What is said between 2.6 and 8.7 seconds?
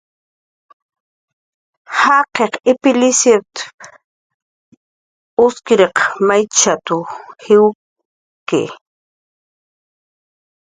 ipilipsiat"" uskiriq maychat""mn jiwki"